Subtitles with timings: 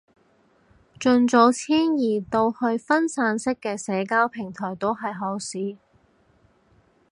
[0.99, 5.77] 盡早遷移到去分散式嘅社交平台都係好事